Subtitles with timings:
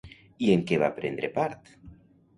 [0.45, 1.73] I en què va prendre part?